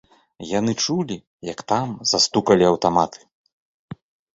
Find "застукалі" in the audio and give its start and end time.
2.15-2.63